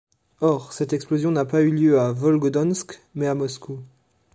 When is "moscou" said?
3.35-3.83